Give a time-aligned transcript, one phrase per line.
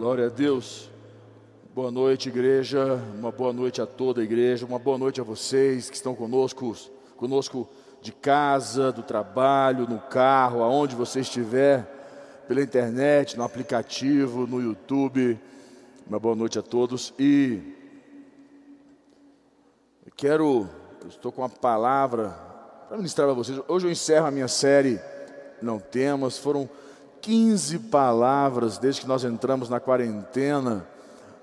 [0.00, 0.88] Glória a Deus.
[1.74, 2.98] Boa noite, igreja.
[3.18, 4.64] Uma boa noite a toda a igreja.
[4.64, 6.74] Uma boa noite a vocês que estão conosco,
[7.18, 7.68] conosco
[8.00, 11.84] de casa, do trabalho, no carro, aonde você estiver,
[12.48, 15.38] pela internet, no aplicativo, no YouTube.
[16.08, 17.60] Uma boa noite a todos e
[20.06, 20.66] eu quero,
[21.02, 22.30] eu estou com uma palavra
[22.88, 23.60] para ministrar para vocês.
[23.68, 24.98] Hoje eu encerro a minha série
[25.60, 26.38] Não Temas.
[26.38, 26.70] Foram
[27.20, 30.86] 15 palavras desde que nós entramos na quarentena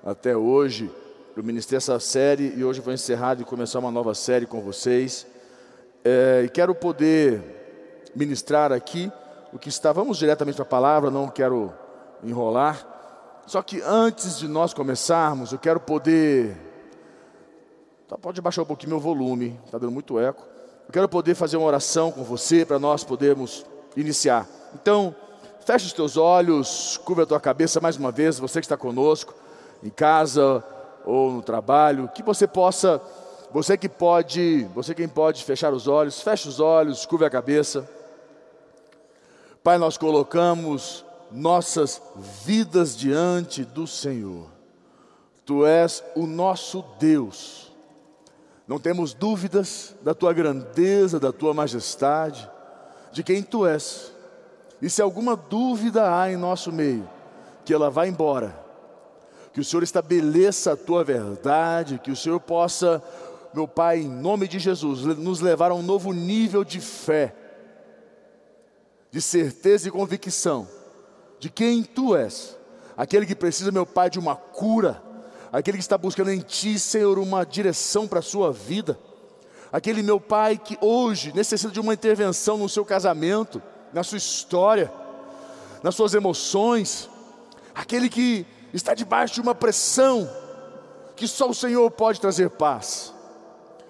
[0.03, 0.91] até hoje.
[1.35, 5.27] Eu ministrei essa série e hoje vou encerrar e começar uma nova série com vocês.
[6.03, 9.11] É, e quero poder ministrar aqui
[9.53, 9.93] o que está.
[9.93, 11.71] Vamos diretamente para a palavra, não quero
[12.23, 12.95] enrolar.
[13.45, 16.57] Só que antes de nós começarmos, eu quero poder.
[18.07, 20.43] Tá, pode baixar um pouquinho meu volume, está dando muito eco.
[20.87, 23.65] Eu quero poder fazer uma oração com você para nós podermos
[23.95, 24.47] iniciar.
[24.73, 25.15] Então,
[25.67, 29.33] Feche os teus olhos, curva a tua cabeça mais uma vez, você que está conosco,
[29.83, 30.63] em casa
[31.05, 33.01] ou no trabalho, que você possa,
[33.51, 37.85] você que pode, você quem pode fechar os olhos, feche os olhos, curva a cabeça.
[39.61, 42.01] Pai, nós colocamos nossas
[42.45, 44.47] vidas diante do Senhor.
[45.45, 47.73] Tu és o nosso Deus.
[48.65, 52.49] Não temos dúvidas da tua grandeza, da tua majestade,
[53.11, 54.15] de quem tu és.
[54.81, 57.09] E se alguma dúvida há em nosso meio,
[57.65, 58.65] que ela vá embora,
[59.53, 63.01] que o Senhor estabeleça a tua verdade, que o Senhor possa,
[63.53, 67.33] meu Pai, em nome de Jesus, nos levar a um novo nível de fé,
[69.11, 70.67] de certeza e convicção
[71.39, 72.57] de quem tu és,
[72.95, 75.01] aquele que precisa, meu Pai, de uma cura,
[75.51, 78.97] aquele que está buscando em ti, Senhor, uma direção para a sua vida,
[79.71, 83.61] aquele meu Pai que hoje necessita de uma intervenção no seu casamento
[83.97, 84.91] na sua história,
[85.81, 87.09] nas suas emoções,
[87.73, 90.29] aquele que está debaixo de uma pressão
[91.15, 93.11] que só o Senhor pode trazer paz.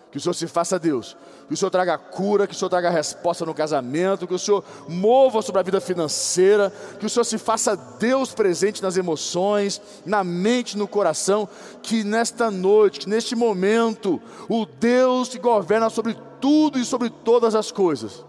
[0.09, 1.17] Que o Senhor se faça Deus,
[1.49, 4.63] que o Senhor traga cura, que o Senhor traga resposta no casamento, que o Senhor
[4.87, 10.23] mova sobre a vida financeira, que o Senhor se faça Deus presente nas emoções, na
[10.23, 11.49] mente, no coração,
[11.83, 17.55] que nesta noite, que neste momento, o Deus que governa sobre tudo e sobre todas
[17.55, 18.23] as coisas,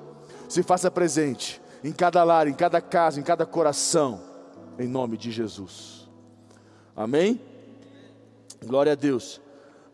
[0.49, 4.21] se faça presente em cada lar, em cada casa, em cada coração,
[4.79, 6.09] em nome de Jesus.
[6.97, 7.41] Amém?
[8.65, 9.41] Glória a Deus.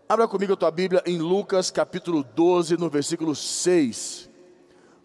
[0.09, 4.31] Abra comigo a tua Bíblia em Lucas capítulo 12, no versículo 6.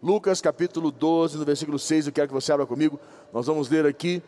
[0.02, 3.00] Lucas capítulo 12, no versículo 6, eu quero que você abra comigo.
[3.34, 4.24] Nós vamos ler aqui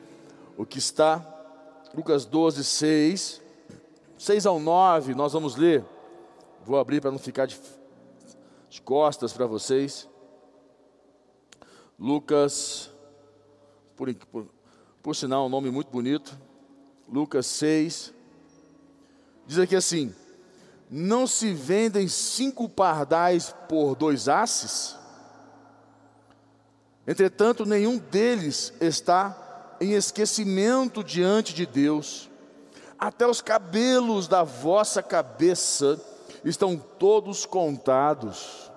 [0.58, 1.26] o que está.
[1.94, 3.42] Lucas 12, 6.
[4.18, 5.84] 6 ao 9, nós vamos ler.
[6.66, 7.60] Vou abrir para não ficar de,
[8.70, 10.08] de costas para vocês.
[12.02, 12.90] Lucas,
[13.96, 14.48] por, por,
[15.04, 16.36] por sinal, um nome muito bonito.
[17.08, 18.12] Lucas 6.
[19.46, 20.12] Diz aqui assim:
[20.90, 24.96] Não se vendem cinco pardais por dois asses?
[27.06, 32.32] Entretanto, nenhum deles está em esquecimento diante de Deus.
[32.98, 36.04] Até os cabelos da vossa cabeça
[36.44, 38.71] estão todos contados.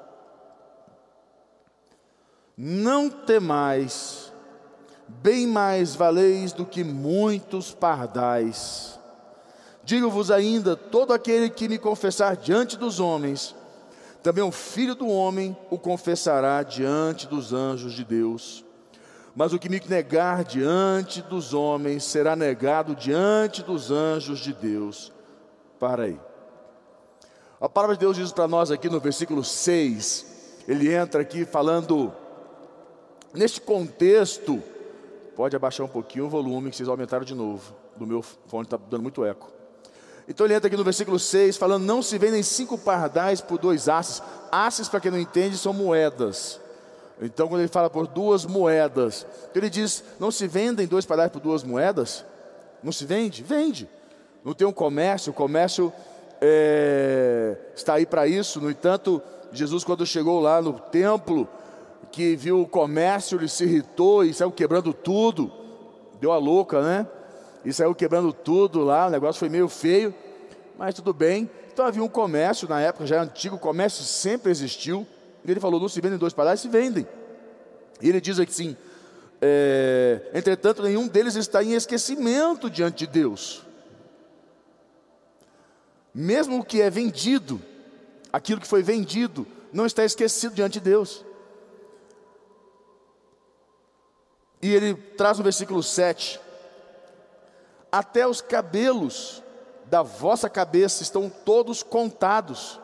[2.56, 4.32] Não temais,
[5.08, 8.98] bem mais valeis do que muitos pardais.
[9.82, 13.54] Digo-vos ainda: todo aquele que me confessar diante dos homens,
[14.22, 18.64] também o filho do homem o confessará diante dos anjos de Deus.
[19.36, 25.12] Mas o que me negar diante dos homens será negado diante dos anjos de Deus.
[25.80, 26.20] Para aí.
[27.60, 32.12] A palavra de Deus diz para nós aqui no versículo 6, ele entra aqui falando
[33.34, 34.62] Neste contexto,
[35.34, 37.74] pode abaixar um pouquinho o volume, que vocês aumentaram de novo.
[37.96, 39.50] Do meu fone está dando muito eco.
[40.28, 43.88] Então ele entra aqui no versículo 6, falando: Não se vendem cinco pardais por dois
[43.88, 44.22] asses.
[44.52, 46.60] Asses, para quem não entende, são moedas.
[47.20, 51.40] Então, quando ele fala por duas moedas, ele diz: Não se vendem dois pardais por
[51.40, 52.24] duas moedas?
[52.82, 53.42] Não se vende?
[53.42, 53.88] Vende.
[54.44, 55.92] Não tem um comércio, o comércio
[56.40, 58.60] é, está aí para isso.
[58.60, 59.20] No entanto,
[59.52, 61.48] Jesus, quando chegou lá no templo,
[62.14, 65.50] que viu o comércio, ele se irritou e saiu quebrando tudo.
[66.20, 67.08] Deu a louca, né?
[67.64, 70.14] E saiu quebrando tudo lá, o negócio foi meio feio,
[70.78, 71.50] mas tudo bem.
[71.72, 75.04] Então havia um comércio, na época já antigo, o comércio sempre existiu.
[75.44, 77.04] E ele falou: não se vendem dois palácios, se vendem.
[78.00, 78.76] E ele diz assim:
[79.42, 83.62] é, entretanto, nenhum deles está em esquecimento diante de Deus.
[86.14, 87.60] Mesmo o que é vendido,
[88.32, 91.24] aquilo que foi vendido, não está esquecido diante de Deus.
[94.64, 96.40] E ele traz no versículo 7:
[97.92, 99.42] até os cabelos
[99.84, 102.80] da vossa cabeça estão todos contados.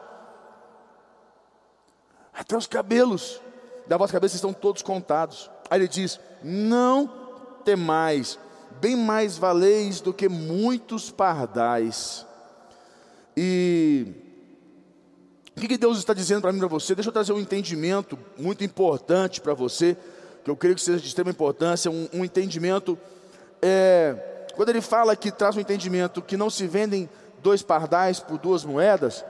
[2.34, 3.40] Até os cabelos
[3.86, 5.50] da vossa cabeça estão todos contados.
[5.70, 7.10] Aí ele diz: Não
[7.64, 8.38] temais,
[8.78, 12.26] bem mais valeis do que muitos pardais.
[13.34, 14.06] E
[15.56, 16.94] o que Deus está dizendo para mim e para você?
[16.94, 19.96] Deixa eu trazer um entendimento muito importante para você,
[20.44, 22.98] que eu creio que seja de extrema importância, um, um entendimento.
[23.60, 27.08] É, quando ele fala que traz um entendimento que não se vendem
[27.42, 29.24] dois pardais por duas moedas,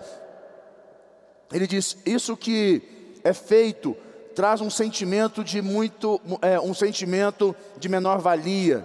[1.52, 3.96] ele diz: Isso que é feito
[4.34, 8.84] traz um sentimento de muito, é, um sentimento de menor valia.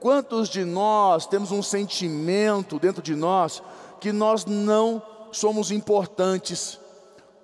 [0.00, 3.62] Quantos de nós temos um sentimento dentro de nós
[4.00, 5.02] que nós não
[5.32, 6.78] somos importantes?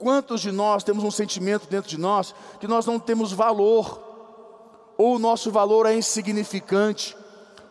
[0.02, 4.02] Quantos de nós temos um sentimento dentro de nós que nós não temos valor?
[4.98, 7.16] Ou o nosso valor é insignificante,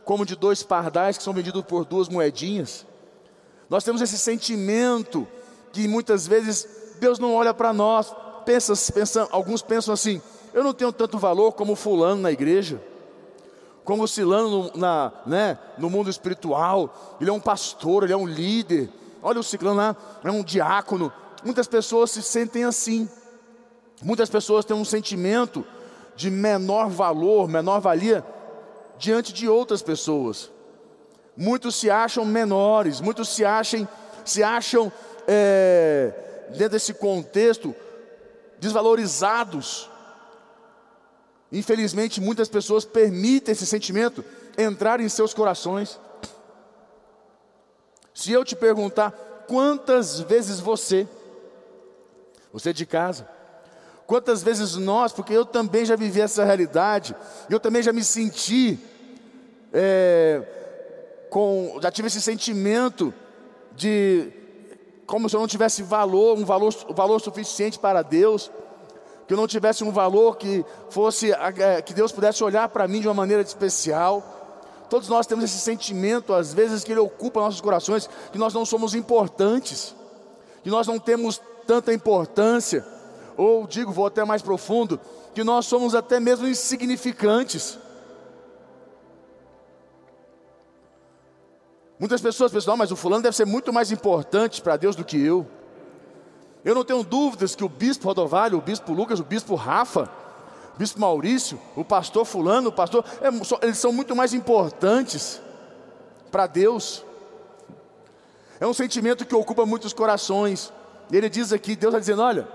[0.06, 2.86] como de dois pardais que são vendidos por duas moedinhas?
[3.70, 5.28] Nós temos esse sentimento
[5.74, 10.22] que muitas vezes Deus não olha para nós, pensa, pensa, alguns pensam assim:
[10.54, 12.82] eu não tenho tanto valor como fulano na igreja,
[13.84, 18.26] como Silano no, na, né, no mundo espiritual, ele é um pastor, ele é um
[18.26, 18.90] líder.
[19.22, 21.12] Olha o Ciclano lá, é um diácono.
[21.44, 23.10] Muitas pessoas se sentem assim.
[24.02, 25.66] Muitas pessoas têm um sentimento
[26.16, 28.26] de menor valor, menor valia
[28.98, 30.52] diante de outras pessoas.
[31.36, 33.88] Muitos se acham menores, muitos se acham,
[34.24, 34.92] se acham
[35.28, 36.14] é,
[36.50, 37.76] dentro desse contexto
[38.60, 39.90] desvalorizados.
[41.52, 44.24] Infelizmente, muitas pessoas permitem esse sentimento
[44.58, 46.00] entrar em seus corações.
[48.14, 49.12] Se eu te perguntar
[49.48, 51.08] quantas vezes você,
[52.52, 53.28] você de casa,
[54.06, 57.16] quantas vezes nós, porque eu também já vivi essa realidade,
[57.50, 58.78] eu também já me senti,
[59.72, 60.42] é,
[61.30, 63.14] com, já tive esse sentimento
[63.74, 64.34] de
[65.06, 68.52] como se eu não tivesse valor, um valor, valor suficiente para Deus,
[69.28, 73.00] que eu não tivesse um valor que fosse, é, que Deus pudesse olhar para mim
[73.00, 74.22] de uma maneira especial.
[74.90, 78.66] Todos nós temos esse sentimento, às vezes, que ele ocupa nossos corações, que nós não
[78.66, 79.96] somos importantes,
[80.64, 82.86] que nós não temos tanta importância,
[83.38, 85.00] ou digo, vou até mais profundo,
[85.34, 87.80] que nós somos até mesmo insignificantes.
[91.98, 95.18] Muitas pessoas pensam, mas o fulano deve ser muito mais importante para Deus do que
[95.18, 95.48] eu.
[96.66, 100.10] Eu não tenho dúvidas que o bispo Rodovalho, o bispo Lucas, o bispo Rafa,
[100.76, 103.30] o bispo Maurício, o pastor fulano, o pastor, é,
[103.66, 105.42] eles são muito mais importantes
[106.30, 107.06] para Deus.
[108.60, 110.74] É um sentimento que ocupa muitos corações.
[111.12, 112.48] Ele diz aqui, Deus está dizendo, olha,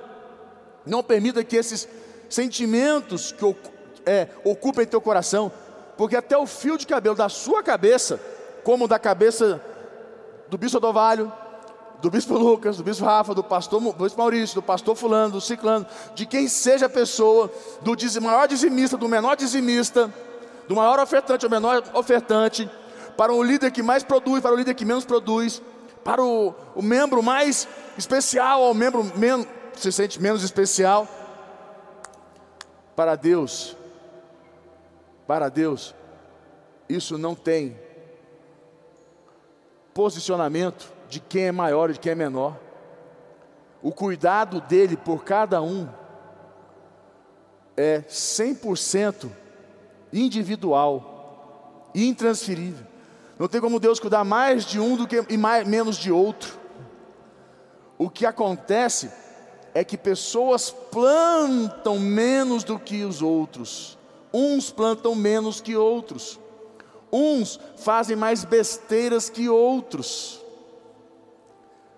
[0.84, 1.88] não permita que esses
[2.28, 3.56] sentimentos que
[4.04, 5.50] é, ocupem teu coração,
[5.96, 8.20] porque até o fio de cabelo da sua cabeça
[8.64, 9.60] como da cabeça
[10.48, 11.32] do bispo Odovalho,
[12.00, 15.40] do bispo Lucas, do bispo Rafa, do pastor do bispo Maurício, do pastor Fulano, do
[15.40, 17.50] Ciclano, de quem seja a pessoa,
[17.82, 20.12] do maior dizimista, do menor dizimista,
[20.68, 22.70] do maior ofertante ao menor ofertante,
[23.16, 25.62] para o líder que mais produz, para o líder que menos produz,
[26.04, 31.08] para o, o membro mais especial ao membro menos, se sente menos especial.
[32.94, 33.76] Para Deus,
[35.26, 35.94] para Deus,
[36.88, 37.78] isso não tem
[39.92, 42.58] posicionamento de quem é maior e de quem é menor.
[43.82, 45.88] O cuidado dele por cada um
[47.76, 49.30] é 100%
[50.12, 52.86] individual, intransferível.
[53.38, 56.65] Não tem como Deus cuidar mais de um do que e mais, menos de outro.
[57.98, 59.10] O que acontece
[59.74, 63.98] é que pessoas plantam menos do que os outros.
[64.32, 66.38] Uns plantam menos que outros.
[67.12, 70.42] Uns fazem mais besteiras que outros.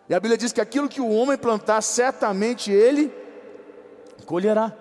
[0.08, 3.12] E a Bíblia diz que aquilo que o homem plantar, certamente ele
[4.24, 4.74] colherá.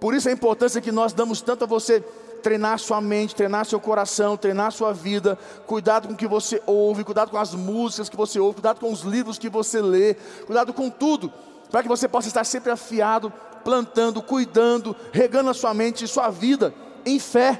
[0.00, 2.04] Por isso a importância que nós damos tanto a você
[2.42, 7.04] treinar sua mente, treinar seu coração, treinar sua vida, cuidado com o que você ouve,
[7.04, 10.14] cuidado com as músicas que você ouve, cuidado com os livros que você lê,
[10.46, 11.32] cuidado com tudo,
[11.70, 13.32] para que você possa estar sempre afiado,
[13.64, 16.72] plantando, cuidando, regando a sua mente e sua vida
[17.04, 17.54] em fé,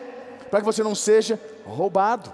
[0.51, 2.33] para que você não seja roubado.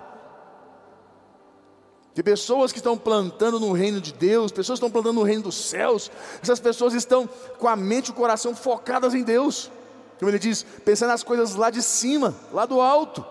[2.14, 5.42] De pessoas que estão plantando no reino de Deus, pessoas que estão plantando no reino
[5.42, 6.10] dos céus,
[6.40, 9.68] essas pessoas estão com a mente e o coração focadas em Deus.
[10.18, 13.24] Como ele diz, pensando nas coisas lá de cima, lá do alto.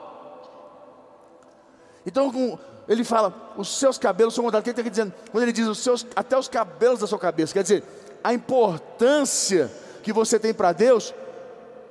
[2.05, 4.61] Então, ele fala, os seus cabelos são mudados.
[4.61, 5.13] O que ele está dizendo?
[5.31, 7.83] Quando ele diz os seus, até os cabelos da sua cabeça, quer dizer,
[8.23, 9.71] a importância
[10.01, 11.13] que você tem para Deus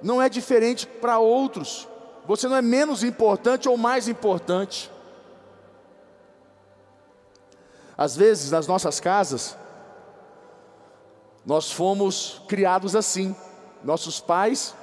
[0.02, 1.88] não é diferente para outros.
[2.26, 4.90] Você não é menos importante ou mais importante.
[7.96, 9.56] Às vezes, nas nossas casas,
[11.44, 13.34] nós fomos criados assim.
[13.82, 14.75] Nossos pais,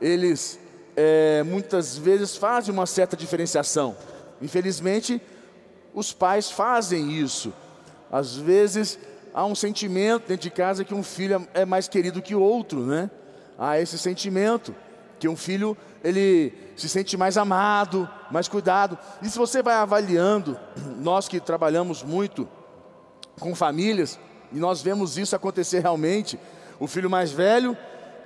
[0.00, 0.58] eles
[0.96, 3.96] é, muitas vezes fazem uma certa diferenciação.
[4.40, 5.20] Infelizmente,
[5.94, 7.52] os pais fazem isso.
[8.10, 8.98] Às vezes,
[9.32, 12.84] há um sentimento dentro de casa que um filho é mais querido que o outro,
[12.84, 13.10] né?
[13.58, 14.74] Há esse sentimento
[15.18, 18.98] que um filho ele se sente mais amado, mais cuidado.
[19.22, 20.58] E se você vai avaliando,
[20.98, 22.48] nós que trabalhamos muito
[23.38, 24.18] com famílias,
[24.52, 26.38] e nós vemos isso acontecer realmente,
[26.78, 27.76] o filho mais velho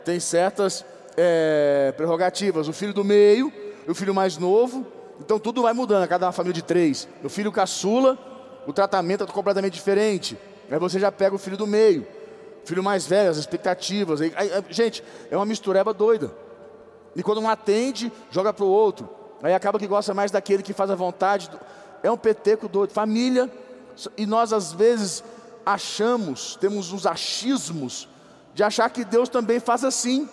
[0.04, 0.84] tem certas
[1.16, 3.52] é, prerrogativas, o filho do meio,
[3.86, 4.86] o filho mais novo,
[5.20, 7.08] então tudo vai mudando, cada uma família de três.
[7.22, 8.18] O filho caçula,
[8.66, 10.36] o tratamento é completamente diferente.
[10.70, 12.06] Aí você já pega o filho do meio,
[12.62, 14.20] o filho mais velho, as expectativas.
[14.20, 16.32] Aí, aí, gente, é uma mistureba doida.
[17.14, 19.08] E quando um atende, joga para o outro.
[19.42, 21.50] Aí acaba que gosta mais daquele que faz a vontade.
[22.02, 22.92] É um peteco doido.
[22.92, 23.50] Família.
[24.16, 25.22] E nós às vezes
[25.64, 28.08] achamos, temos uns achismos
[28.54, 30.28] de achar que Deus também faz assim.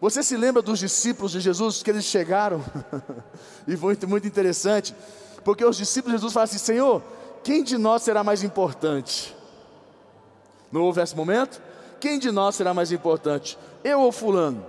[0.00, 2.64] Você se lembra dos discípulos de Jesus que eles chegaram?
[3.66, 4.94] e foi muito interessante,
[5.44, 7.02] porque os discípulos de Jesus falam assim: Senhor,
[7.42, 9.36] quem de nós será mais importante?
[10.70, 11.60] Não houve esse momento?
[12.00, 13.58] Quem de nós será mais importante?
[13.82, 14.64] Eu ou Fulano?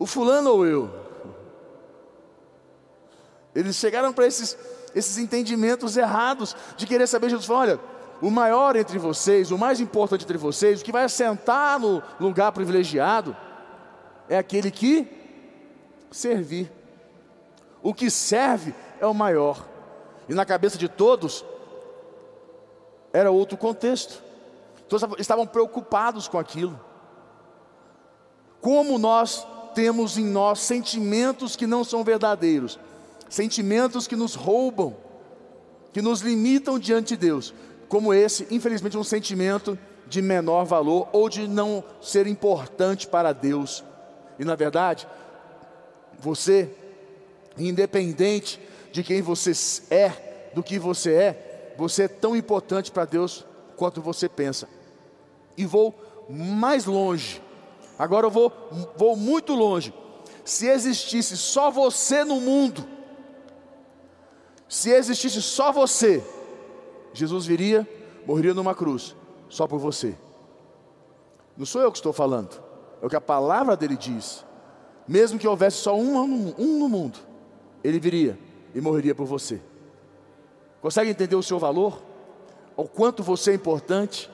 [0.00, 0.90] O fulano ou eu?
[3.54, 4.56] Eles chegaram para esses,
[4.94, 7.28] esses entendimentos errados de querer saber.
[7.28, 7.80] Jesus falou: olha,
[8.20, 12.52] o maior entre vocês, o mais importante entre vocês, o que vai assentar no lugar
[12.52, 13.36] privilegiado,
[14.28, 15.06] é aquele que
[16.10, 16.70] servir.
[17.82, 19.66] O que serve é o maior.
[20.28, 21.44] E na cabeça de todos,
[23.12, 24.22] era outro contexto.
[24.88, 26.78] Todos estavam preocupados com aquilo.
[28.60, 32.78] Como nós temos em nós sentimentos que não são verdadeiros,
[33.28, 34.96] sentimentos que nos roubam,
[35.92, 37.54] que nos limitam diante de Deus,
[37.90, 43.84] como esse, infelizmente, um sentimento de menor valor ou de não ser importante para Deus.
[44.38, 45.06] E na verdade,
[46.18, 46.70] você,
[47.58, 48.58] independente
[48.90, 49.52] de quem você
[49.90, 53.44] é, do que você é, você é tão importante para Deus
[53.76, 54.66] quanto você pensa.
[55.54, 55.94] E vou
[56.30, 57.42] mais longe
[58.00, 58.50] Agora eu vou,
[58.96, 59.92] vou muito longe.
[60.42, 62.82] Se existisse só você no mundo,
[64.66, 66.24] se existisse só você,
[67.12, 67.88] Jesus viria,
[68.26, 69.16] morreria numa cruz,
[69.48, 70.16] só por você.
[71.56, 72.62] Não sou eu que estou falando,
[73.02, 74.44] é o que a palavra dele diz.
[75.06, 77.18] Mesmo que houvesse só um, um no mundo,
[77.82, 78.38] ele viria
[78.74, 79.60] e morreria por você.
[80.80, 82.00] Consegue entender o seu valor?
[82.76, 84.30] O quanto você é importante?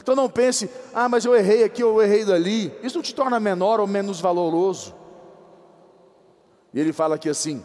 [0.00, 2.72] Então não pense, ah, mas eu errei aqui eu errei dali.
[2.82, 4.94] Isso não te torna menor ou menos valoroso.
[6.72, 7.62] E ele fala aqui assim,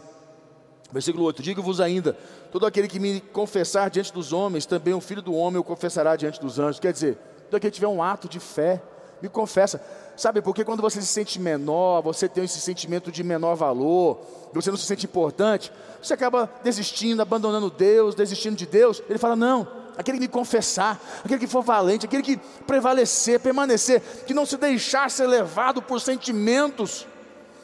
[0.91, 2.17] versículo 8: Digo-vos ainda,
[2.53, 6.15] todo aquele que me confessar diante dos homens, também o filho do homem o confessará
[6.15, 6.79] diante dos anjos.
[6.79, 7.17] Quer dizer,
[7.50, 8.79] todo aquele que tiver um ato de fé,
[9.19, 9.81] me confessa.
[10.15, 14.22] Sabe, porque quando você se sente menor, você tem esse sentimento de menor valor,
[14.53, 19.01] você não se sente importante, você acaba desistindo, abandonando Deus, desistindo de Deus.
[19.10, 19.67] Ele fala: não
[19.98, 24.57] aquele que me confessar, aquele que for valente, aquele que prevalecer, permanecer, que não se
[24.57, 27.07] deixar ser levado por sentimentos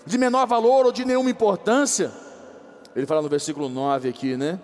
[0.03, 2.11] de menor valor ou de nenhuma importância.
[2.95, 4.59] Ele fala no versículo 9 aqui, né?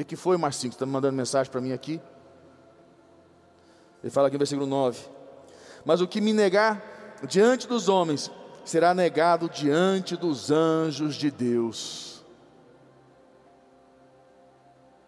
[0.00, 2.00] O que, foi, Marcinho, que está mandando mensagem para mim aqui?
[4.02, 4.98] Ele fala aqui no versículo 9:
[5.84, 8.30] Mas o que me negar diante dos homens,
[8.64, 12.24] será negado diante dos anjos de Deus.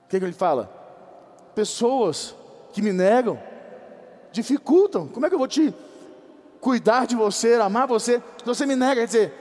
[0.04, 0.82] O que, que ele fala?
[1.54, 2.34] pessoas
[2.72, 3.40] que me negam,
[4.32, 5.06] dificultam.
[5.08, 5.74] Como é que eu vou te
[6.60, 9.02] cuidar de você, amar você, se você me nega?
[9.02, 9.34] Quer dizer,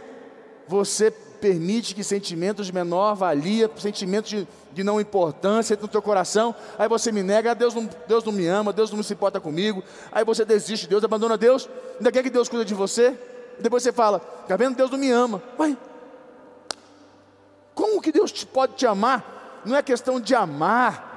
[0.67, 1.11] você
[1.41, 6.87] permite que sentimentos de menor valia, sentimentos de, de não importância no teu coração, aí
[6.87, 10.23] você me nega, Deus não, Deus não me ama, Deus não se importa comigo, aí
[10.23, 11.67] você desiste de Deus, abandona Deus,
[11.97, 13.17] ainda quer que Deus cuide de você,
[13.59, 15.41] e depois você fala, está vendo, Deus não me ama.
[15.59, 15.75] Ué,
[17.73, 19.61] como que Deus te, pode te amar?
[19.65, 21.11] Não é questão de amar,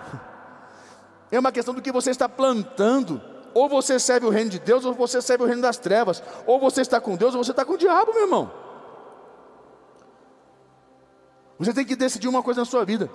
[1.30, 3.20] é uma questão do que você está plantando.
[3.54, 6.20] Ou você serve o reino de Deus, ou você serve o reino das trevas.
[6.44, 8.63] Ou você está com Deus, ou você está com o diabo, meu irmão.
[11.58, 13.10] Você tem que decidir uma coisa na sua vida.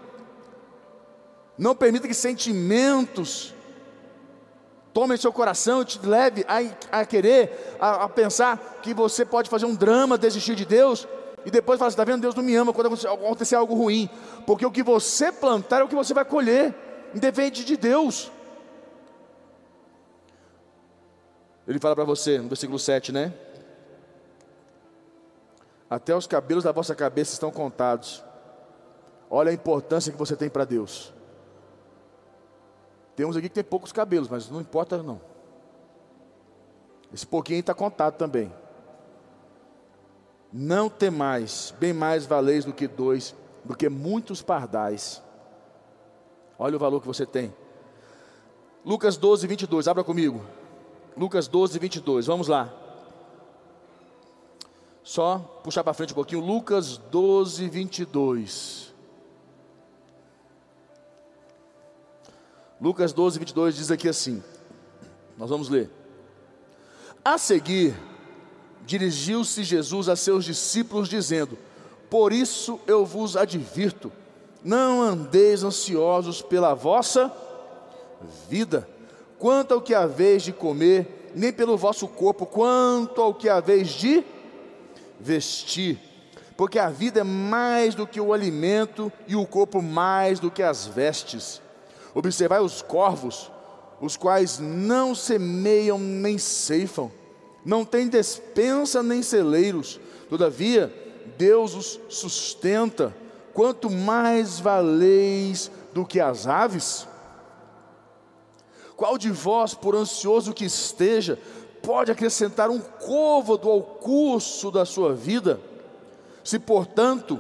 [1.58, 3.54] Não permita que sentimentos
[4.94, 9.50] tomem seu coração e te leve a, a querer, a, a, pensar que você pode
[9.50, 11.08] fazer um drama, desistir de Deus,
[11.46, 14.10] e depois falar, está vendo, Deus não me ama quando acontecer algo ruim.
[14.46, 16.76] Porque o que você plantar é o que você vai colher
[17.14, 18.32] independe de Deus.
[21.68, 23.34] Ele fala para você, no versículo 7, né?
[25.90, 28.24] Até os cabelos da vossa cabeça estão contados.
[29.30, 31.14] Olha a importância que você tem para Deus.
[33.16, 35.22] Tem uns aqui que tem poucos cabelos, mas não importa não.
[37.14, 38.52] Esse pouquinho está contado também.
[40.52, 45.22] Não tem mais, bem mais valeis do que dois, do que muitos pardais.
[46.58, 47.54] Olha o valor que você tem.
[48.84, 50.44] Lucas 12, 22, abra comigo.
[51.16, 52.74] Lucas 12, 22, vamos lá.
[55.04, 56.42] Só puxar para frente um pouquinho.
[56.42, 58.89] Lucas 12, 22.
[62.82, 64.42] Lucas 12, 22 diz aqui assim.
[65.38, 65.90] Nós vamos ler.
[67.24, 67.94] A seguir,
[68.86, 71.58] dirigiu-se Jesus a seus discípulos, dizendo:
[72.10, 74.12] Por isso eu vos advirto,
[74.64, 77.32] não andeis ansiosos pela vossa
[78.50, 78.88] vida,
[79.38, 84.24] quanto ao que haveis de comer, nem pelo vosso corpo, quanto ao que haveis de
[85.20, 86.00] vestir.
[86.56, 90.64] Porque a vida é mais do que o alimento e o corpo mais do que
[90.64, 91.62] as vestes.
[92.14, 93.52] Observai os corvos,
[94.02, 97.12] os quais não semeiam nem ceifam,
[97.66, 100.00] não têm despensa nem celeiros,
[100.30, 100.94] todavia
[101.38, 103.16] Deus os sustenta.
[103.54, 107.08] Quanto mais valeis do que as aves?
[108.96, 111.40] Qual de vós, por ansioso que esteja,
[111.82, 115.60] pode acrescentar um côvado ao curso da sua vida?
[116.44, 117.40] Se, portanto,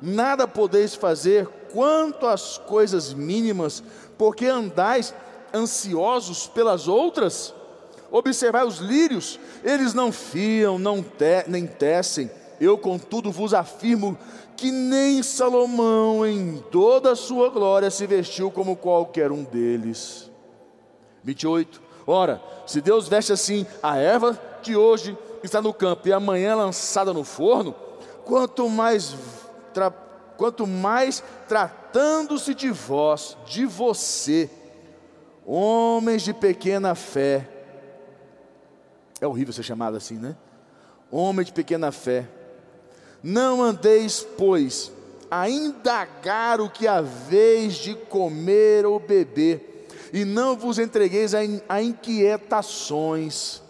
[0.00, 3.82] nada podeis fazer quanto às coisas mínimas,
[4.16, 5.12] porque andais
[5.52, 7.52] ansiosos pelas outras?
[8.12, 12.30] Observai os lírios, eles não fiam, não te, nem tecem.
[12.60, 14.16] Eu, contudo, vos afirmo
[14.56, 20.30] que nem Salomão, em toda a sua glória, se vestiu como qualquer um deles.
[21.24, 21.82] 28.
[22.06, 27.12] Ora, se Deus veste assim a erva que hoje está no campo e amanhã lançada
[27.12, 27.74] no forno,
[28.24, 29.16] quanto mais,
[30.36, 34.50] quanto mais tratando-se de vós, de você,
[35.46, 37.46] Homens de pequena fé.
[39.20, 40.36] É horrível ser chamado assim, né?
[41.10, 42.26] Homem de pequena fé.
[43.22, 44.90] Não andeis, pois,
[45.30, 53.62] a indagar o que haveis de comer ou beber, e não vos entregueis a, inquietações.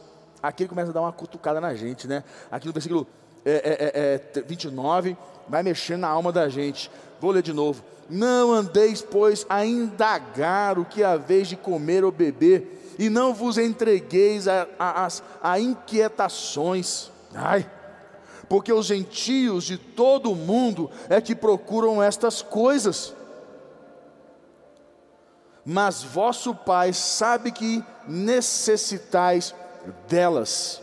[0.42, 2.22] Aqui ele começa a dar uma cutucada na gente, né?
[2.50, 3.06] Aqui no versículo
[3.44, 5.16] é, é, é, 29, é,
[5.48, 6.90] vai mexendo na alma da gente.
[7.20, 7.85] Vou ler de novo.
[8.09, 13.59] Não andeis, pois, a indagar o que haveis de comer ou beber, e não vos
[13.59, 15.09] entregueis a, a,
[15.42, 17.11] a inquietações.
[17.35, 17.68] Ai,
[18.48, 23.14] porque os gentios de todo o mundo é que procuram estas coisas.
[25.64, 29.54] Mas vosso Pai sabe que necessitais
[30.07, 30.83] delas.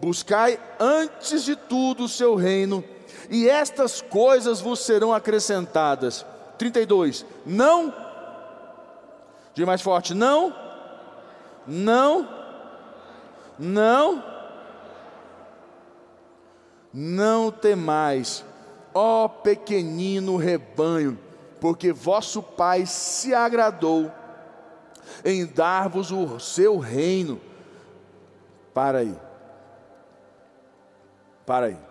[0.00, 2.84] Buscai antes de tudo o seu reino,
[3.30, 6.24] e estas coisas vos serão acrescentadas.
[6.58, 7.24] 32.
[7.44, 7.92] Não.
[9.54, 10.14] Diga mais forte.
[10.14, 10.54] Não.
[11.66, 12.28] Não.
[13.58, 14.36] Não.
[16.98, 18.42] Não temais,
[18.94, 21.18] ó pequenino rebanho,
[21.60, 24.10] porque vosso Pai se agradou
[25.22, 27.38] em dar-vos o seu reino.
[28.72, 29.14] Para aí.
[31.44, 31.85] Para aí.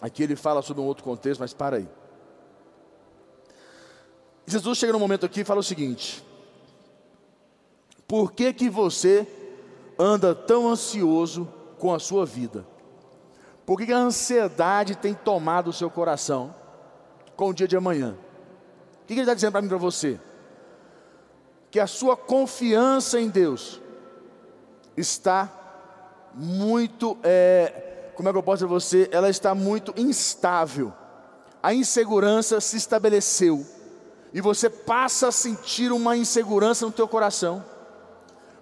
[0.00, 1.88] Aqui ele fala sobre um outro contexto, mas para aí.
[4.46, 6.24] Jesus chega no momento aqui e fala o seguinte:
[8.06, 9.26] Por que que você
[9.98, 12.64] anda tão ansioso com a sua vida?
[13.66, 16.54] Por que, que a ansiedade tem tomado o seu coração
[17.36, 18.16] com o dia de amanhã?
[19.02, 20.18] O que, que ele está dizendo para mim para você?
[21.70, 23.78] Que a sua confiança em Deus
[24.96, 25.52] está
[26.34, 27.87] muito, é,
[28.18, 29.08] como é que eu posso dizer você?
[29.12, 30.92] Ela está muito instável.
[31.62, 33.64] A insegurança se estabeleceu
[34.34, 37.64] e você passa a sentir uma insegurança no teu coração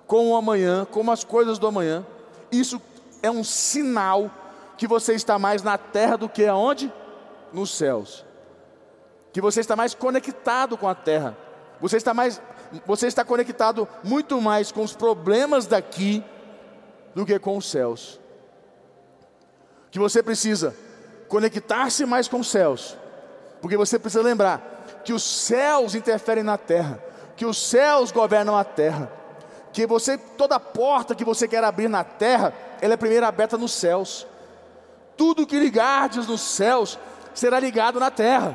[0.06, 2.04] com o amanhã, com as coisas do amanhã,
[2.52, 2.82] isso
[3.22, 4.30] é um sinal
[4.76, 6.92] que você está mais na terra do que aonde?
[7.50, 8.26] Nos céus.
[9.32, 11.34] Que você está mais conectado com a terra.
[11.80, 12.42] Você está mais
[12.84, 16.22] você está conectado muito mais com os problemas daqui
[17.14, 18.20] do que com os céus.
[19.96, 20.76] Que você precisa
[21.26, 22.98] conectar-se mais com os céus.
[23.62, 27.02] Porque você precisa lembrar que os céus interferem na terra,
[27.34, 29.10] que os céus governam a terra,
[29.72, 33.72] que você toda porta que você quer abrir na terra, ela é primeiro aberta nos
[33.72, 34.26] céus.
[35.16, 36.98] Tudo que ligardes nos céus
[37.32, 38.54] será ligado na terra.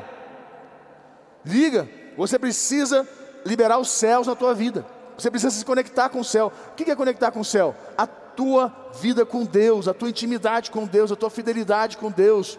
[1.44, 3.10] Liga, você precisa
[3.44, 4.86] liberar os céus na tua vida.
[5.18, 6.54] Você precisa se conectar com o céu.
[6.68, 7.76] O que é conectar com o céu?
[7.98, 12.58] A tua vida com Deus, a tua intimidade com Deus, a tua fidelidade com Deus.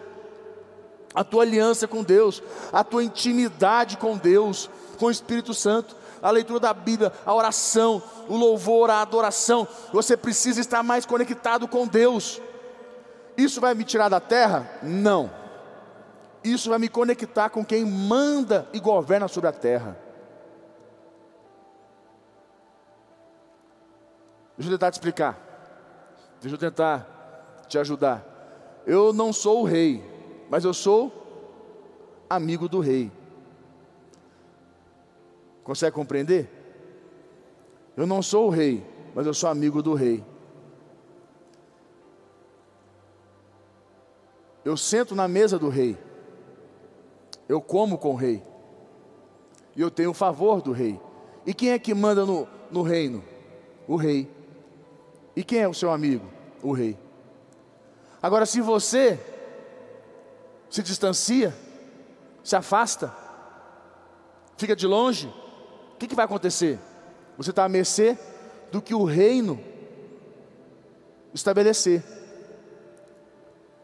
[1.15, 6.31] a tua aliança com Deus, a tua intimidade com Deus, com o Espírito Santo, a
[6.31, 9.67] leitura da Bíblia, a oração, o louvor, a adoração.
[9.91, 12.41] Você precisa estar mais conectado com Deus.
[13.37, 14.67] Isso vai me tirar da terra?
[14.81, 15.29] Não.
[16.43, 19.97] Isso vai me conectar com quem manda e governa sobre a terra.
[24.57, 25.52] Deixa eu tentar te explicar.
[26.43, 28.83] Deixa eu tentar te ajudar.
[28.85, 30.03] Eu não sou o rei,
[30.49, 31.09] mas eu sou
[32.29, 33.09] amigo do rei.
[35.63, 36.49] Consegue compreender?
[37.95, 40.21] Eu não sou o rei, mas eu sou amigo do rei.
[44.65, 45.97] Eu sento na mesa do rei.
[47.47, 48.43] Eu como com o rei.
[49.77, 50.99] E eu tenho o favor do rei.
[51.45, 53.23] E quem é que manda no, no reino?
[53.87, 54.42] O rei.
[55.35, 56.25] E quem é o seu amigo?
[56.61, 56.97] O rei.
[58.21, 59.19] Agora, se você
[60.69, 61.53] se distancia,
[62.43, 63.13] se afasta,
[64.57, 65.27] fica de longe,
[65.93, 66.79] o que, que vai acontecer?
[67.37, 68.17] Você está à mercê
[68.71, 69.59] do que o reino
[71.33, 72.03] estabelecer,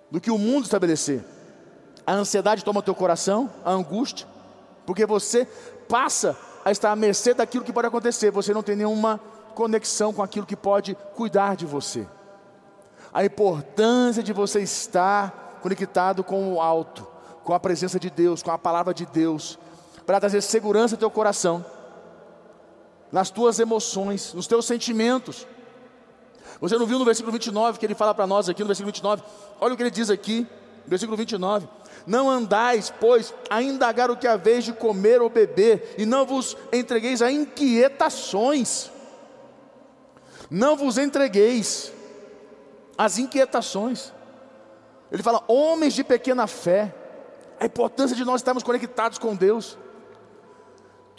[0.10, 1.24] do que o mundo estabelecer.
[2.06, 4.28] A ansiedade toma teu coração, a angústia,
[4.86, 5.46] porque você
[5.88, 9.20] passa a estar à mercê daquilo que pode acontecer, você não tem nenhuma
[9.60, 12.08] conexão com aquilo que pode cuidar de você.
[13.14, 17.06] A importância de você estar conectado com o alto,
[17.44, 19.60] com a presença de Deus, com a palavra de Deus,
[20.06, 21.66] para trazer segurança ao teu coração
[23.12, 25.46] nas tuas emoções, nos teus sentimentos.
[26.62, 29.24] Você não viu no versículo 29 que ele fala para nós aqui no versículo 29?
[29.60, 30.48] Olha o que ele diz aqui,
[30.88, 31.68] versículo 29.
[32.08, 36.56] Não andais, pois, a indagar o que haveis de comer ou beber, e não vos
[36.72, 38.92] entregueis a inquietações.
[40.50, 41.94] Não vos entregueis
[42.98, 44.12] às inquietações.
[45.12, 46.94] Ele fala, homens de pequena fé,
[47.60, 49.78] a importância de nós estarmos conectados com Deus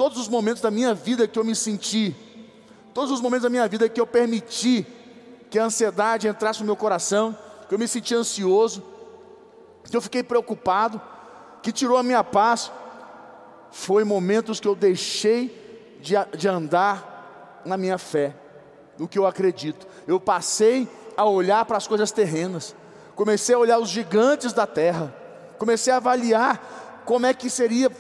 [0.01, 2.17] todos os momentos da minha vida que eu me senti,
[2.95, 4.87] todos os momentos da minha vida que eu permiti
[5.51, 7.37] que a ansiedade entrasse no meu coração,
[7.69, 8.83] que eu me senti ansioso,
[9.85, 10.99] que eu fiquei preocupado,
[11.63, 12.73] que tirou a minha paz,
[13.71, 18.35] foi momentos que eu deixei de, de andar na minha fé,
[19.01, 19.87] no que eu acredito.
[20.07, 20.87] Eu passei
[21.17, 22.77] a olhar para as coisas terrenas,
[23.17, 25.13] comecei a olhar os gigantes da terra,
[25.59, 27.91] comecei a avaliar como é que seria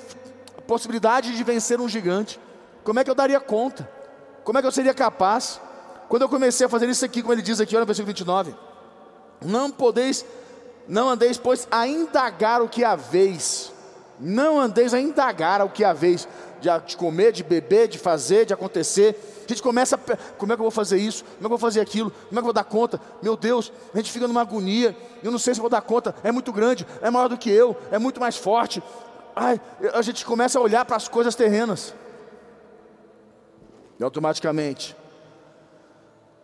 [0.66, 2.38] possibilidade de vencer um gigante.
[2.84, 3.90] Como é que eu daria conta?
[4.44, 5.58] Como é que eu seria capaz?
[6.06, 8.54] Quando eu comecei a fazer isso aqui, como ele diz aqui, olha no versículo 29.
[9.40, 10.22] Não podeis,
[10.86, 13.72] não andeis, pois, a indagar o que haveis.
[14.18, 16.28] Não andeis a indagar o que haveis.
[16.60, 19.16] De comer, de beber, de fazer, de acontecer.
[19.44, 21.24] A gente começa, a, como é que eu vou fazer isso?
[21.24, 22.10] Como é que eu vou fazer aquilo?
[22.10, 23.00] Como é que eu vou dar conta?
[23.22, 24.96] Meu Deus, a gente fica numa agonia.
[25.22, 26.14] Eu não sei se vou dar conta.
[26.22, 28.82] É muito grande, é maior do que eu, é muito mais forte
[29.34, 29.60] ai,
[29.94, 31.94] a gente começa a olhar para as coisas terrenas.
[33.98, 34.96] E automaticamente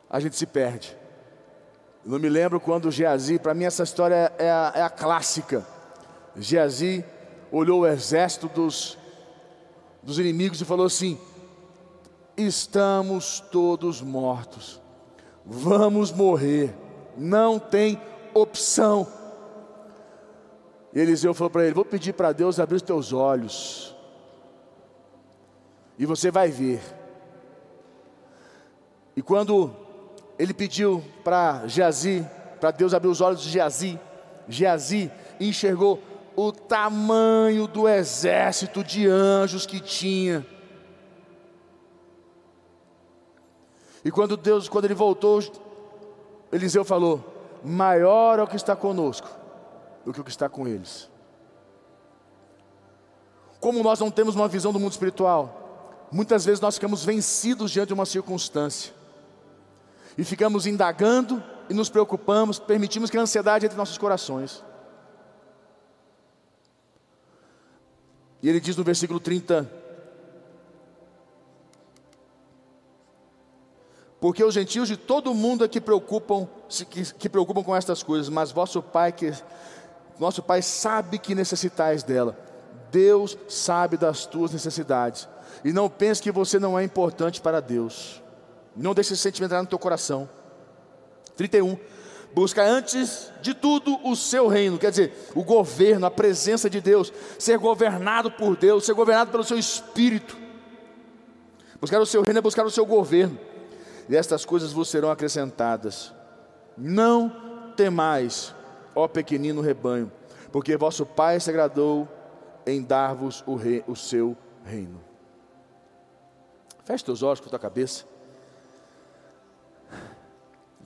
[0.09, 0.97] a gente se perde.
[2.05, 5.67] Eu não me lembro quando Geazi, para mim essa história é a, é a clássica.
[6.37, 7.05] Geazi
[7.51, 8.99] olhou o exército dos,
[10.07, 11.19] dos inimigos e falou assim:
[12.37, 14.81] Estamos todos mortos,
[15.45, 16.73] vamos morrer,
[17.17, 18.01] não tem
[18.33, 19.09] opção.
[20.95, 23.95] E Eliseu falou para ele: Vou pedir para Deus abrir os teus olhos,
[25.99, 26.81] e você vai ver.
[29.17, 29.75] E quando
[30.39, 32.25] ele pediu para Geazi,
[32.61, 33.99] para Deus abrir os olhos de Geazi,
[34.47, 36.01] Geazi enxergou
[36.37, 40.47] o tamanho do exército de anjos que tinha.
[44.05, 45.43] E quando Deus, quando ele voltou,
[46.53, 49.29] Eliseu falou: Maior é o que está conosco
[50.05, 51.09] do que o que está com eles.
[53.59, 57.89] Como nós não temos uma visão do mundo espiritual, muitas vezes nós ficamos vencidos diante
[57.89, 58.93] de uma circunstância
[60.17, 64.63] e ficamos indagando e nos preocupamos, permitimos que a ansiedade entre nossos corações.
[68.43, 69.71] E ele diz no versículo 30:
[74.21, 76.49] Porque os gentios de todo o mundo é que preocupam,
[76.91, 79.33] que, que preocupam com estas coisas, mas vosso Pai que
[80.19, 82.37] nosso Pai sabe que necessitais dela.
[82.91, 85.29] Deus sabe das tuas necessidades.
[85.65, 88.23] E não pense que você não é importante para Deus.
[88.75, 90.29] Não deixe esse sentimento entrar no teu coração.
[91.37, 91.79] 31.
[92.37, 97.11] Busca antes de tudo o seu reino, quer dizer, o governo, a presença de Deus,
[97.39, 100.37] ser governado por Deus, ser governado pelo seu espírito.
[101.81, 103.39] Buscar o seu reino é buscar o seu governo.
[104.07, 106.13] E estas coisas vos serão acrescentadas.
[106.77, 108.55] Não temais,
[108.95, 110.13] ó pequenino rebanho,
[110.53, 112.07] porque vosso Pai se agradou
[112.67, 113.57] em dar-vos o,
[113.91, 115.01] o seu reino.
[116.85, 118.05] Feche teus olhos com tua cabeça.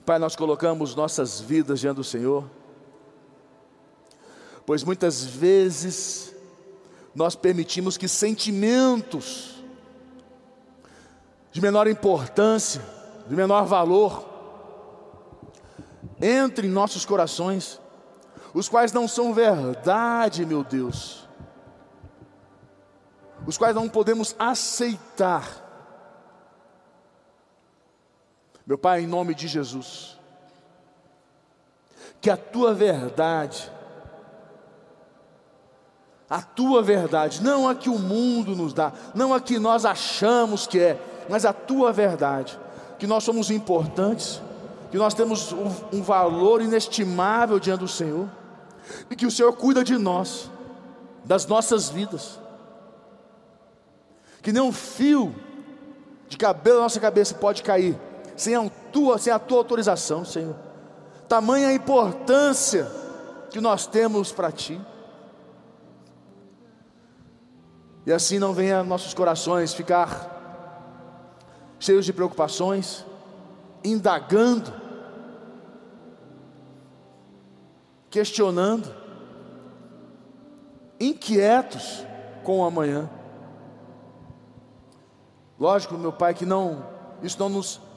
[0.05, 2.49] Pai, nós colocamos nossas vidas diante do Senhor,
[4.65, 6.33] pois muitas vezes
[7.13, 9.61] nós permitimos que sentimentos
[11.51, 12.81] de menor importância,
[13.27, 14.27] de menor valor,
[16.19, 17.79] entrem em nossos corações,
[18.53, 21.27] os quais não são verdade, meu Deus,
[23.45, 25.70] os quais não podemos aceitar.
[28.65, 30.17] Meu Pai, em nome de Jesus,
[32.19, 33.71] que a tua verdade,
[36.29, 40.67] a tua verdade, não a que o mundo nos dá, não a que nós achamos
[40.67, 42.57] que é, mas a tua verdade,
[42.99, 44.39] que nós somos importantes,
[44.91, 45.51] que nós temos
[45.91, 48.29] um, valor inestimável diante do Senhor,
[49.09, 50.51] e que o Senhor cuida de nós,
[51.25, 52.39] das nossas vidas,
[54.43, 55.33] que nem um fio
[56.27, 57.97] de cabelo na nossa cabeça pode cair
[58.41, 60.55] sem a tua, sem a tua autorização, Senhor.
[61.27, 62.91] Tamanha importância
[63.51, 64.81] que nós temos para Ti.
[68.03, 70.39] E assim não venha nossos corações ficar
[71.79, 73.05] cheios de preocupações,
[73.83, 74.73] indagando,
[78.09, 78.91] questionando,
[80.99, 82.03] inquietos
[82.43, 83.07] com o amanhã.
[85.59, 86.89] Lógico, meu Pai, que não
[87.21, 87.90] isso não nos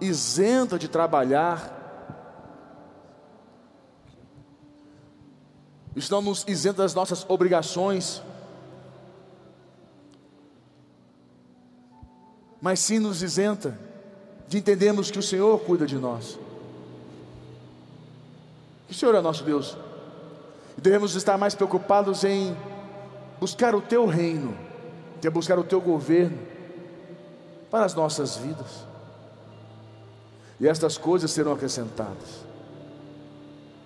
[0.00, 1.76] isenta de trabalhar,
[5.94, 8.22] nos isenta das nossas obrigações,
[12.60, 13.78] mas sim nos isenta
[14.46, 16.38] de entendermos que o Senhor cuida de nós,
[18.86, 19.76] que o Senhor é nosso Deus,
[20.76, 22.56] e devemos estar mais preocupados em
[23.40, 24.56] buscar o Teu reino,
[25.20, 26.38] que é buscar o Teu governo
[27.70, 28.87] para as nossas vidas
[30.60, 32.46] e estas coisas serão acrescentadas.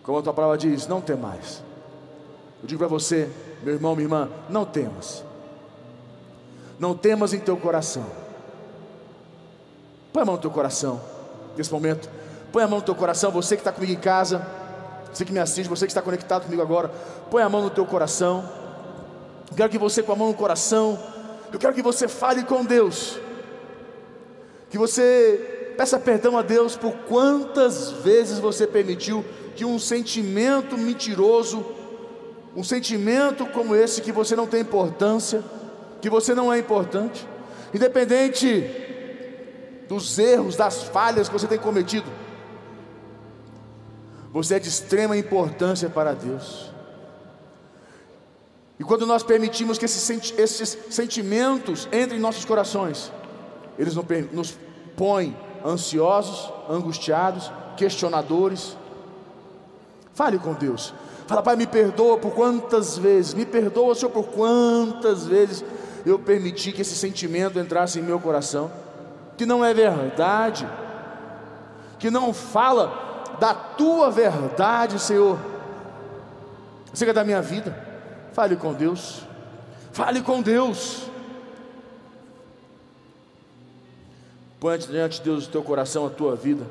[0.03, 1.63] Como a tua palavra diz, não tem mais.
[2.63, 3.29] Eu digo para você,
[3.63, 5.25] meu irmão, minha irmã, não temas.
[6.79, 8.07] Não temas em teu coração.
[10.13, 11.01] Põe a mão no teu coração,
[11.57, 12.09] nesse momento.
[12.51, 14.45] Põe a mão no teu coração, você que está comigo em casa,
[15.13, 16.91] você que me assiste, você que está conectado comigo agora.
[17.31, 18.49] Põe a mão no teu coração.
[19.51, 20.99] Eu quero que você, com a mão no coração,
[21.53, 23.19] eu quero que você fale com Deus.
[24.71, 25.52] Que você
[25.83, 29.25] Peça perdão a Deus por quantas vezes você permitiu
[29.57, 31.67] que um sentimento mentiroso,
[32.55, 35.43] um sentimento como esse, que você não tem importância,
[36.01, 37.27] que você não é importante,
[37.75, 38.65] independente
[39.89, 42.09] dos erros, das falhas que você tem cometido,
[44.33, 46.71] você é de extrema importância para Deus.
[48.79, 53.11] E quando nós permitimos que esses, esses sentimentos entrem em nossos corações,
[53.77, 54.57] eles nos
[54.97, 58.77] põem ansiosos, angustiados, questionadores.
[60.15, 60.95] Fale com Deus.
[61.27, 65.65] Fala, Pai, me perdoa por quantas vezes, me perdoa, Senhor, por quantas vezes
[66.05, 68.71] eu permiti que esse sentimento entrasse em meu coração,
[69.37, 70.69] que não é verdade,
[71.99, 75.39] que não fala da tua verdade, Senhor,
[76.93, 77.77] acerca da minha vida.
[78.33, 79.23] Fale com Deus,
[79.93, 81.12] fale com Deus.
[84.63, 86.65] Põe diante de Deus o teu coração, a tua vida.